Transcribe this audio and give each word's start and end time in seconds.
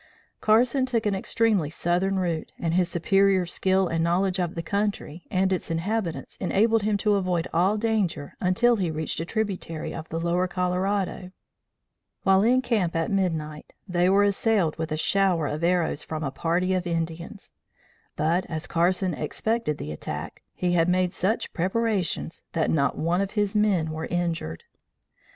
Carson 0.41 0.83
took 0.87 1.05
an 1.05 1.13
extremely 1.13 1.69
southern 1.69 2.17
route, 2.17 2.51
and 2.57 2.73
his 2.73 2.89
superior 2.89 3.45
skill 3.45 3.87
and 3.87 4.03
knowledge 4.03 4.39
of 4.39 4.55
the 4.55 4.63
country 4.63 5.27
and 5.29 5.53
its 5.53 5.69
inhabitants 5.69 6.37
enabled 6.37 6.81
him 6.81 6.97
to 6.97 7.13
avoid 7.13 7.47
all 7.53 7.77
danger 7.77 8.33
until 8.41 8.77
he 8.77 8.89
reached 8.89 9.19
a 9.19 9.25
tributary 9.25 9.93
of 9.93 10.09
the 10.09 10.19
lower 10.19 10.47
Colorado. 10.47 11.29
While 12.23 12.41
in 12.41 12.63
camp 12.63 12.95
at 12.95 13.11
midnight, 13.11 13.73
they 13.87 14.09
were 14.09 14.23
assailed 14.23 14.75
with 14.79 14.91
a 14.91 14.97
shower 14.97 15.45
of 15.45 15.63
arrows 15.63 16.01
from 16.01 16.23
a 16.23 16.31
party 16.31 16.73
of 16.73 16.87
Indians; 16.87 17.51
but, 18.15 18.47
as 18.49 18.65
Carson 18.65 19.13
expected 19.13 19.77
the 19.77 19.91
attack, 19.91 20.41
he 20.55 20.71
had 20.73 20.89
made 20.89 21.13
such 21.13 21.53
preparations 21.53 22.41
that 22.53 22.71
not 22.71 22.97
one 22.97 23.21
of 23.21 23.33
his 23.37 23.55
men 23.55 23.91
were 23.91 24.07
injured. 24.07 24.63